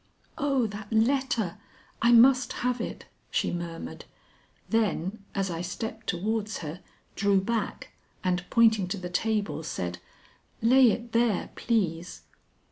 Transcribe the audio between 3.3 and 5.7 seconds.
murmured; then, as I